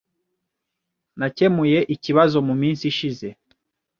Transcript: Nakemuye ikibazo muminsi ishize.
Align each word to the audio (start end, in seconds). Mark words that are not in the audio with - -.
Nakemuye 1.19 1.79
ikibazo 1.95 2.37
muminsi 2.47 2.83
ishize. 2.91 3.27